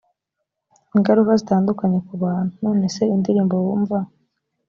[0.95, 3.97] ingaruka zitandukanye ku bantu none se indirimbo wumva